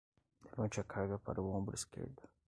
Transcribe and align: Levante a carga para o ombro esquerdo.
Levante 0.43 0.79
a 0.81 0.83
carga 0.83 1.19
para 1.19 1.39
o 1.43 1.55
ombro 1.55 1.75
esquerdo. 1.75 2.23